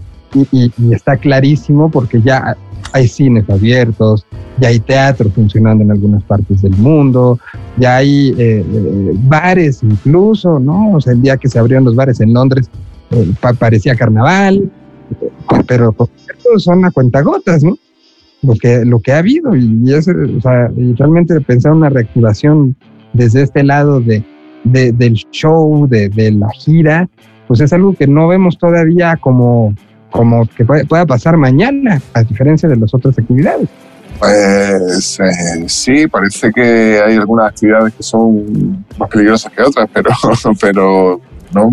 y, 0.51 0.71
está 0.93 1.17
clarísimo 1.17 1.89
porque 1.89 2.21
ya 2.21 2.55
hay 2.91 3.07
cines 3.07 3.49
abiertos, 3.49 4.25
ya 4.59 4.69
hay 4.69 4.79
teatro 4.79 5.29
funcionando 5.29 5.83
en 5.83 5.91
algunas 5.91 6.23
partes 6.23 6.61
del 6.61 6.75
mundo, 6.77 7.39
ya 7.77 7.97
hay 7.97 8.29
eh, 8.37 8.65
eh, 8.65 9.11
bares 9.23 9.83
incluso, 9.83 10.59
¿no? 10.59 10.93
O 10.93 11.01
sea, 11.01 11.13
el 11.13 11.21
día 11.21 11.37
que 11.37 11.49
se 11.49 11.59
abrieron 11.59 11.85
los 11.85 11.95
bares 11.95 12.19
en 12.19 12.33
Londres 12.33 12.69
eh, 13.11 13.31
parecía 13.59 13.95
carnaval, 13.95 14.71
pero 15.67 15.95
son 16.57 16.85
a 16.85 16.91
cuentagotas, 16.91 17.63
¿no? 17.63 17.77
Lo 18.41 18.53
que, 18.53 18.85
lo 18.85 18.99
que 18.99 19.11
ha 19.11 19.17
habido 19.17 19.55
y, 19.55 19.93
es, 19.93 20.07
o 20.07 20.41
sea, 20.41 20.71
y 20.75 20.93
realmente 20.93 21.39
pensar 21.41 21.73
una 21.73 21.89
reactivación 21.89 22.75
desde 23.13 23.43
este 23.43 23.63
lado 23.63 23.99
de, 23.99 24.23
del 24.63 25.13
show, 25.31 25.87
de, 25.87 26.31
la 26.31 26.49
gira, 26.51 27.09
pues 27.47 27.61
es 27.61 27.73
algo 27.73 27.93
que 27.93 28.07
no 28.07 28.27
vemos 28.27 28.57
todavía 28.57 29.17
como, 29.17 29.73
como 30.11 30.47
que 30.47 30.65
pueda 30.65 31.05
pasar 31.05 31.37
mañana, 31.37 32.01
a 32.13 32.23
diferencia 32.23 32.69
de 32.69 32.75
las 32.75 32.93
otras 32.93 33.17
actividades. 33.17 33.69
Pues 34.19 35.19
eh, 35.21 35.63
sí, 35.67 36.07
parece 36.07 36.51
que 36.51 37.01
hay 37.05 37.15
algunas 37.15 37.47
actividades 37.47 37.93
que 37.93 38.03
son 38.03 38.85
más 38.97 39.09
peligrosas 39.09 39.51
que 39.53 39.61
otras, 39.63 39.89
pero, 39.93 40.09
pero 40.61 41.21
no, 41.53 41.71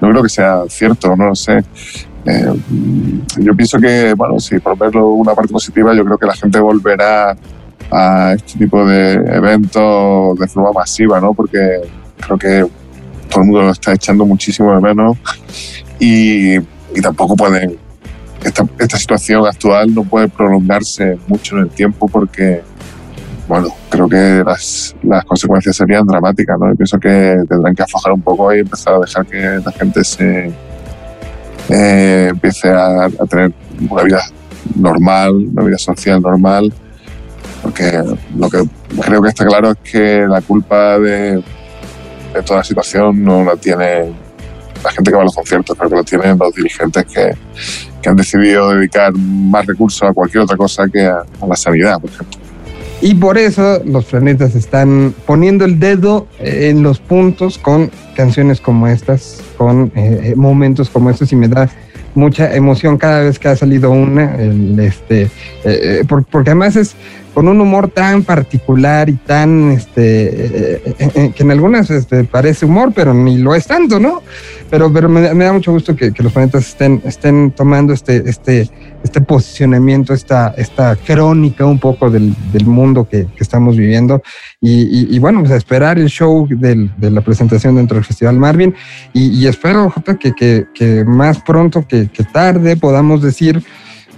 no 0.00 0.10
creo 0.10 0.22
que 0.22 0.28
sea 0.28 0.62
cierto, 0.68 1.14
no 1.16 1.26
lo 1.26 1.34
sé. 1.36 1.62
Eh, 2.24 2.54
yo 3.38 3.54
pienso 3.54 3.78
que, 3.78 4.14
bueno, 4.14 4.40
sí, 4.40 4.58
por 4.58 4.76
verlo 4.76 5.10
una 5.10 5.34
parte 5.34 5.52
positiva, 5.52 5.94
yo 5.94 6.04
creo 6.04 6.18
que 6.18 6.26
la 6.26 6.34
gente 6.34 6.58
volverá 6.58 7.36
a 7.90 8.34
este 8.34 8.58
tipo 8.58 8.84
de 8.84 9.14
eventos 9.14 10.38
de 10.38 10.48
forma 10.48 10.72
masiva, 10.72 11.20
¿no? 11.20 11.32
Porque 11.32 11.80
creo 12.18 12.38
que 12.38 12.66
todo 13.28 13.40
el 13.40 13.46
mundo 13.46 13.62
lo 13.62 13.70
está 13.70 13.92
echando 13.92 14.26
muchísimo 14.26 14.74
de 14.74 14.80
menos 14.80 15.16
y, 15.98 16.56
y 16.56 17.00
tampoco 17.02 17.36
pueden. 17.36 17.78
Esta, 18.42 18.64
esta, 18.78 18.96
situación 18.96 19.44
actual 19.46 19.92
no 19.92 20.04
puede 20.04 20.28
prolongarse 20.28 21.18
mucho 21.26 21.56
en 21.56 21.62
el 21.64 21.70
tiempo 21.70 22.06
porque, 22.06 22.62
bueno, 23.48 23.68
creo 23.88 24.08
que 24.08 24.44
las, 24.46 24.94
las 25.02 25.24
consecuencias 25.24 25.74
serían 25.74 26.06
dramáticas, 26.06 26.56
¿no? 26.56 26.68
Yo 26.68 26.76
pienso 26.76 27.00
que 27.00 27.36
tendrán 27.48 27.74
que 27.74 27.82
aflojar 27.82 28.12
un 28.12 28.22
poco 28.22 28.54
y 28.54 28.60
empezar 28.60 28.94
a 28.94 29.00
dejar 29.00 29.26
que 29.26 29.60
la 29.64 29.72
gente 29.72 30.04
se 30.04 30.52
eh, 31.68 32.28
empiece 32.30 32.70
a, 32.70 33.06
a 33.06 33.26
tener 33.28 33.52
una 33.90 34.02
vida 34.04 34.22
normal, 34.76 35.34
una 35.34 35.64
vida 35.64 35.78
social 35.78 36.22
normal 36.22 36.72
porque 37.78 38.02
lo 38.36 38.50
que 38.50 38.62
creo 39.02 39.22
que 39.22 39.28
está 39.28 39.46
claro 39.46 39.70
es 39.70 39.90
que 39.90 40.26
la 40.28 40.40
culpa 40.40 40.98
de, 40.98 41.42
toda 42.44 42.58
la 42.60 42.64
situación 42.64 43.22
no 43.22 43.44
la 43.44 43.56
tiene 43.56 44.12
la 44.82 44.90
gente 44.92 45.10
que 45.10 45.16
va 45.16 45.22
a 45.22 45.24
los 45.24 45.34
conciertos, 45.34 45.76
pero 45.76 45.90
que 45.90 45.96
lo 45.96 46.04
tienen 46.04 46.38
los 46.38 46.54
dirigentes 46.54 47.04
que, 47.06 47.36
han 48.08 48.16
decidido 48.16 48.70
dedicar 48.70 49.12
más 49.12 49.66
recursos 49.66 50.08
a 50.08 50.14
cualquier 50.14 50.44
otra 50.44 50.56
cosa 50.56 50.88
que 50.90 51.04
a, 51.04 51.26
la 51.46 51.56
sanidad, 51.56 52.00
por 52.00 52.08
ejemplo. 52.08 52.40
Y 53.02 53.14
por 53.14 53.36
eso 53.36 53.82
los 53.84 54.06
planetas 54.06 54.54
están 54.54 55.14
poniendo 55.26 55.66
el 55.66 55.78
dedo 55.78 56.26
en 56.38 56.82
los 56.82 57.00
puntos 57.00 57.58
con 57.58 57.90
canciones 58.16 58.62
como 58.62 58.86
estas, 58.88 59.42
con 59.58 59.92
eh, 59.94 60.32
momentos 60.36 60.88
como 60.88 61.10
estos, 61.10 61.30
y 61.32 61.36
me 61.36 61.48
da 61.48 61.68
mucha 62.14 62.54
emoción 62.54 62.98
cada 62.98 63.22
vez 63.22 63.38
que 63.38 63.48
ha 63.48 63.56
salido 63.56 63.90
una, 63.90 64.36
este, 64.82 65.30
eh, 65.70 66.04
porque 66.08 66.50
además 66.50 66.76
es, 66.76 66.96
con 67.38 67.46
un 67.46 67.60
humor 67.60 67.88
tan 67.88 68.24
particular 68.24 69.08
y 69.08 69.12
tan, 69.12 69.70
este, 69.70 70.24
eh, 70.24 70.82
eh, 70.84 71.10
eh, 71.14 71.32
que 71.32 71.44
en 71.44 71.52
algunas 71.52 71.88
este, 71.88 72.24
parece 72.24 72.66
humor, 72.66 72.92
pero 72.92 73.14
ni 73.14 73.38
lo 73.38 73.54
es 73.54 73.64
tanto, 73.64 74.00
¿no? 74.00 74.24
Pero, 74.68 74.92
pero 74.92 75.08
me, 75.08 75.20
da 75.20 75.52
mucho 75.52 75.70
gusto 75.70 75.94
que, 75.94 76.12
los 76.18 76.32
planetas 76.32 76.66
estén, 76.66 77.00
estén 77.04 77.52
tomando 77.52 77.92
este, 77.92 78.28
este, 78.28 78.68
este 79.04 79.20
posicionamiento, 79.20 80.14
esta, 80.14 80.52
esta 80.56 80.96
crónica 80.96 81.64
un 81.64 81.78
poco 81.78 82.10
del, 82.10 82.34
del 82.52 82.66
mundo 82.66 83.08
que, 83.08 83.26
que, 83.26 83.44
estamos 83.44 83.76
viviendo. 83.76 84.20
Y, 84.60 85.14
y, 85.14 85.18
bueno, 85.20 85.38
pues 85.38 85.52
a 85.52 85.56
esperar 85.56 85.96
el 85.96 86.08
show 86.08 86.48
del, 86.50 86.90
de 86.96 87.12
la 87.12 87.20
presentación 87.20 87.76
dentro 87.76 87.94
del 87.94 88.04
Festival 88.04 88.36
Marvin. 88.36 88.74
Y, 89.12 89.28
y 89.28 89.46
espero, 89.46 89.88
Jota, 89.90 90.16
que, 90.16 90.32
que, 90.32 90.66
que 90.74 91.04
más 91.04 91.40
pronto 91.42 91.86
que, 91.86 92.08
que 92.08 92.24
tarde 92.24 92.76
podamos 92.76 93.22
decir 93.22 93.62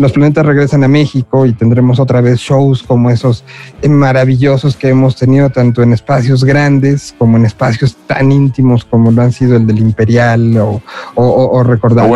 los 0.01 0.13
planetas 0.13 0.47
regresan 0.47 0.83
a 0.83 0.89
México 0.89 1.45
y 1.45 1.53
tendremos 1.53 2.01
otra 2.01 2.23
vez 2.23 2.39
shows 2.39 2.83
como 2.83 3.11
esos 3.11 3.45
maravillosos 3.87 4.75
que 4.75 4.89
hemos 4.89 5.15
tenido 5.15 5.51
tanto 5.51 5.83
en 5.83 5.93
espacios 5.93 6.43
grandes 6.43 7.15
como 7.19 7.37
en 7.37 7.45
espacios 7.45 7.95
tan 8.07 8.33
íntimos 8.33 8.87
como 8.87 9.11
lo 9.11 9.21
han 9.21 9.31
sido 9.31 9.57
el 9.57 9.67
del 9.67 9.79
Imperial 9.79 10.57
o, 10.57 10.81
o, 11.17 11.63
recordar 11.63 12.09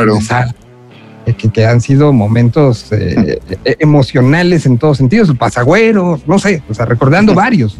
eh, 1.26 1.34
que, 1.34 1.66
han 1.66 1.82
sido 1.82 2.10
momentos 2.14 2.90
eh, 2.90 3.38
eh, 3.64 3.76
emocionales 3.78 4.64
en 4.64 4.78
todos 4.78 4.96
sentidos, 4.96 5.28
el 5.28 5.36
pasagüero, 5.36 6.18
no 6.26 6.38
sé, 6.38 6.62
o 6.70 6.72
sea, 6.72 6.86
recordando 6.86 7.34
varios. 7.44 7.76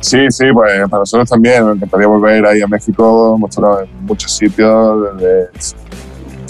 Sí, 0.00 0.26
sí, 0.30 0.46
pues 0.52 0.72
para 0.88 1.02
nosotros 1.02 1.28
también, 1.28 1.66
me 1.66 1.72
encantaría 1.72 2.08
volver 2.08 2.46
ahí 2.46 2.62
a 2.62 2.66
México, 2.66 3.38
estado 3.48 3.82
en 3.82 4.06
muchos 4.06 4.32
sitios, 4.32 5.14
desde 5.14 5.50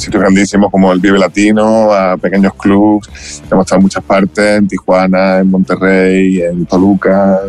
sitios 0.01 0.23
grandísimos 0.23 0.71
como 0.71 0.93
el 0.93 1.01
Vive 1.01 1.19
Latino, 1.19 1.93
a 1.93 2.17
pequeños 2.17 2.55
clubs. 2.55 3.43
Hemos 3.51 3.65
estado 3.65 3.79
en 3.79 3.83
muchas 3.83 4.05
partes, 4.05 4.59
en 4.59 4.67
Tijuana, 4.67 5.39
en 5.39 5.51
Monterrey, 5.51 6.41
en 6.41 6.67
Toluca, 6.67 7.41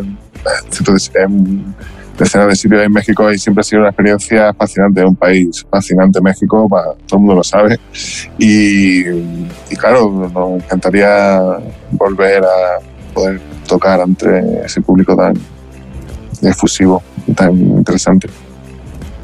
en, 1.14 1.74
decenas 2.18 2.48
de 2.48 2.56
sitios 2.56 2.82
en 2.82 2.92
México 2.92 3.32
y 3.32 3.38
siempre 3.38 3.60
ha 3.60 3.64
sido 3.64 3.80
una 3.80 3.88
experiencia 3.88 4.52
fascinante, 4.54 5.04
un 5.04 5.16
país 5.16 5.66
fascinante 5.70 6.20
México, 6.20 6.68
todo 7.06 7.18
el 7.18 7.18
mundo 7.18 7.36
lo 7.36 7.44
sabe. 7.44 7.80
Y, 8.38 9.02
claro, 9.76 10.30
nos 10.32 10.62
encantaría 10.62 11.40
volver 11.92 12.44
a 12.44 13.12
poder 13.14 13.40
tocar 13.66 14.00
ante 14.00 14.64
ese 14.64 14.80
público 14.80 15.16
tan 15.16 15.34
efusivo, 16.42 17.02
tan 17.34 17.56
interesante. 17.56 18.28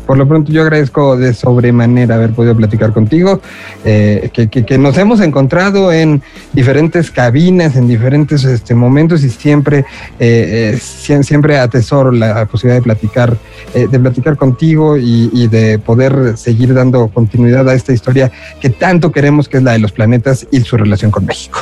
Por 0.08 0.16
lo 0.16 0.26
pronto 0.26 0.50
yo 0.50 0.62
agradezco 0.62 1.18
de 1.18 1.34
sobremanera 1.34 2.14
haber 2.14 2.30
podido 2.30 2.56
platicar 2.56 2.94
contigo, 2.94 3.42
eh, 3.84 4.30
que, 4.32 4.78
nos 4.78 4.96
hemos 4.96 5.20
encontrado 5.20 5.92
en 5.92 6.22
diferentes 6.54 7.10
cabinas, 7.10 7.76
en 7.76 7.86
diferentes 7.86 8.42
este, 8.44 8.74
momentos 8.74 9.22
y 9.22 9.28
siempre, 9.28 9.80
eh, 10.18 10.78
eh, 10.80 11.22
siempre 11.22 11.58
atesoro 11.58 12.10
la 12.10 12.46
posibilidad 12.46 12.80
de 12.80 12.84
platicar, 12.84 13.36
de 13.74 13.98
platicar 14.00 14.38
contigo 14.38 14.96
y, 14.96 15.46
de 15.48 15.78
poder 15.78 16.38
seguir 16.38 16.72
dando 16.72 17.08
continuidad 17.08 17.68
a 17.68 17.74
esta 17.74 17.92
historia 17.92 18.32
que 18.62 18.70
tanto 18.70 19.12
queremos, 19.12 19.46
que 19.46 19.58
es 19.58 19.62
la 19.62 19.72
de 19.72 19.78
los 19.80 19.92
planetas 19.92 20.46
y 20.50 20.62
su 20.62 20.78
relación 20.78 21.10
con 21.10 21.26
México. 21.26 21.58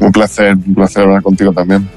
Un 0.00 0.10
placer, 0.10 0.56
un 0.56 0.74
placer 0.74 1.04
hablar 1.04 1.22
contigo 1.22 1.52
también. 1.52 1.88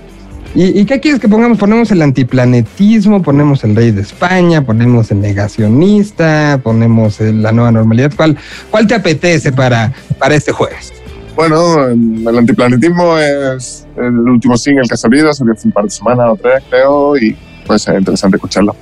¿Y, 0.56 0.86
qué 0.86 1.00
quieres 1.00 1.22
que 1.22 1.30
pongamos? 1.30 1.60
Ponemos 1.60 1.92
el 1.92 2.02
antiplanetismo, 2.02 3.22
ponemos 3.22 3.64
el 3.64 3.76
rey 3.76 3.92
de 3.92 4.02
España, 4.02 4.66
ponemos 4.66 5.12
el 5.12 5.22
negacionista, 5.22 6.60
ponemos 6.64 7.20
la 7.20 7.52
nueva 7.52 7.72
normalidad. 7.72 8.12
¿Cuál, 8.16 8.36
cuál 8.72 8.88
te 8.88 8.96
apetece 8.96 9.52
para, 9.52 9.94
para 10.18 10.36
este 10.36 10.52
jueves? 10.52 10.92
Bueno, 11.36 11.86
el 11.88 12.38
antiplanetismo 12.38 13.18
es 13.18 13.88
el 13.96 14.20
último 14.28 14.58
single 14.58 14.88
que 14.88 14.96
ha 14.96 14.98
salido, 14.98 15.32
salió 15.34 15.54
hace 15.54 15.68
un 15.68 15.72
par 15.72 15.86
de 15.86 15.92
semanas 15.92 16.28
o 16.32 16.36
tres, 16.36 16.64
creo, 16.70 17.16
y 17.16 17.38
puede 17.66 17.80
ser 17.80 18.00
interesante 18.00 18.38
escucharlo. 18.38 18.76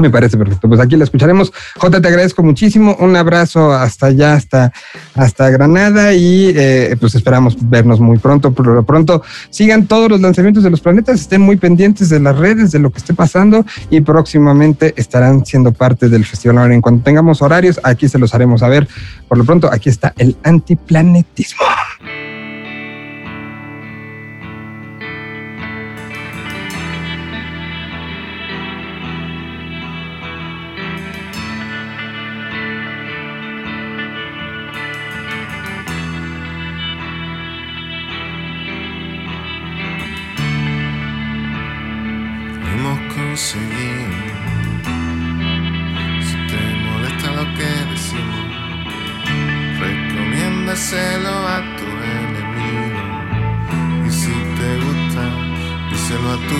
Me 0.00 0.10
parece 0.10 0.38
perfecto. 0.38 0.68
Pues 0.68 0.80
aquí 0.80 0.96
la 0.96 1.02
escucharemos. 1.02 1.52
Jota, 1.76 2.00
te 2.00 2.06
agradezco 2.06 2.44
muchísimo. 2.44 2.96
Un 3.00 3.16
abrazo 3.16 3.72
hasta 3.72 4.06
allá, 4.06 4.34
hasta, 4.34 4.72
hasta 5.16 5.50
Granada 5.50 6.14
y 6.14 6.52
eh, 6.54 6.96
pues 7.00 7.16
esperamos 7.16 7.56
vernos 7.68 7.98
muy 7.98 8.16
pronto. 8.18 8.52
Por 8.52 8.68
lo 8.68 8.84
pronto, 8.84 9.24
sigan 9.50 9.88
todos 9.88 10.08
los 10.08 10.20
lanzamientos 10.20 10.62
de 10.62 10.70
los 10.70 10.80
planetas, 10.80 11.22
estén 11.22 11.40
muy 11.40 11.56
pendientes 11.56 12.10
de 12.10 12.20
las 12.20 12.38
redes, 12.38 12.70
de 12.70 12.78
lo 12.78 12.92
que 12.92 12.98
esté 12.98 13.12
pasando 13.12 13.66
y 13.90 14.00
próximamente 14.00 14.94
estarán 14.96 15.44
siendo 15.44 15.72
parte 15.72 16.08
del 16.08 16.24
festival. 16.24 16.58
Ahora, 16.58 16.74
en 16.74 16.80
cuanto 16.80 17.02
tengamos 17.02 17.42
horarios, 17.42 17.80
aquí 17.82 18.08
se 18.08 18.20
los 18.20 18.32
haremos 18.36 18.60
saber. 18.60 18.86
Por 19.26 19.36
lo 19.36 19.44
pronto, 19.44 19.68
aquí 19.68 19.88
está 19.88 20.14
el 20.16 20.36
antiplanetismo. 20.44 21.64
Si 43.38 43.56
te 46.48 46.60
molesta 46.84 47.28
lo 47.38 47.44
que 47.54 47.70
decimos, 47.92 48.46
recomiéndaselo 49.78 51.34
a 51.46 51.58
tu 51.76 51.86
enemigo. 52.18 53.00
Y 54.08 54.10
si 54.10 54.34
te 54.58 54.70
gusta, 54.84 55.24
díselo 55.88 56.28
a 56.32 56.38
tu 56.48 56.58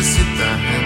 necessitar. 0.00 0.56
Né? 0.56 0.79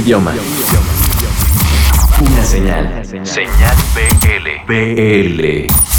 Idioma. 0.00 0.32
Una 2.20 2.44
señal. 2.44 3.04
Señal 3.04 3.76
BL. 3.94 4.66
BL. 4.66 5.89